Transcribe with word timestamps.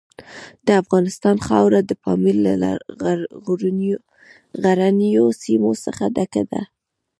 د 0.65 0.67
افغانستان 0.81 1.37
خاوره 1.47 1.79
د 1.83 1.91
پامیر 2.03 2.35
له 2.63 2.71
غرنیو 4.67 5.25
سیمو 5.41 5.71
څخه 5.85 6.03
ډکه 6.15 6.43
ده. 6.51 6.61